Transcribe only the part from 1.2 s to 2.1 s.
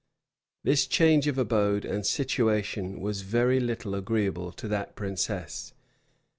of abode and